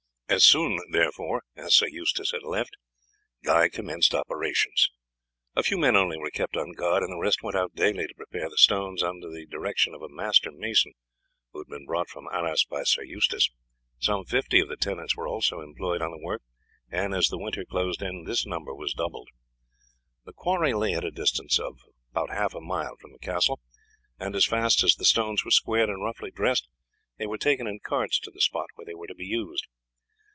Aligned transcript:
As 0.33 0.45
soon, 0.45 0.79
therefore, 0.91 1.43
as 1.57 1.75
Sir 1.75 1.87
Eustace 1.89 2.31
had 2.31 2.43
left, 2.43 2.77
Guy 3.43 3.67
commenced 3.67 4.15
operations. 4.15 4.89
A 5.57 5.61
few 5.61 5.77
men 5.77 5.97
only 5.97 6.17
were 6.17 6.29
kept 6.31 6.55
on 6.55 6.71
guard, 6.71 7.03
and 7.03 7.11
the 7.11 7.17
rest 7.17 7.43
went 7.43 7.57
out 7.57 7.75
daily 7.75 8.07
to 8.07 8.13
prepare 8.15 8.49
the 8.49 8.55
stones 8.57 9.03
under 9.03 9.29
the 9.29 9.45
direction 9.45 9.93
of 9.93 10.01
a 10.01 10.07
master 10.07 10.49
mason, 10.49 10.93
who 11.51 11.59
had 11.59 11.67
been 11.67 11.85
brought 11.85 12.07
from 12.07 12.29
Arras 12.31 12.63
by 12.63 12.83
Sir 12.83 13.03
Eustace. 13.03 13.49
Some 13.99 14.23
fifty 14.23 14.61
of 14.61 14.69
the 14.69 14.77
tenants 14.77 15.17
were 15.17 15.27
also 15.27 15.59
employed 15.59 16.01
on 16.01 16.11
the 16.11 16.17
work, 16.25 16.41
and 16.89 17.13
as 17.13 17.27
the 17.27 17.37
winter 17.37 17.65
closed 17.65 18.01
in 18.01 18.23
this 18.23 18.45
number 18.45 18.73
was 18.73 18.93
doubled. 18.93 19.27
The 20.23 20.31
quarry 20.31 20.73
lay 20.73 20.93
at 20.93 21.03
a 21.03 21.11
distance 21.11 21.59
of 21.59 21.77
half 22.15 22.55
a 22.55 22.61
mile 22.61 22.95
from 23.01 23.11
the 23.11 23.19
castle, 23.19 23.59
and 24.17 24.33
as 24.33 24.45
fast 24.45 24.81
as 24.81 24.95
the 24.95 25.03
stones 25.03 25.43
were 25.43 25.51
squared 25.51 25.89
and 25.89 26.01
roughly 26.01 26.31
dressed 26.31 26.69
they 27.17 27.27
were 27.27 27.37
taken 27.37 27.67
in 27.67 27.79
carts 27.83 28.17
to 28.21 28.31
the 28.31 28.39
spot 28.39 28.67
where 28.75 28.85
they 28.85 28.95
were 28.95 29.07
to 29.07 29.13
be 29.15 29.25
used. 29.25 29.67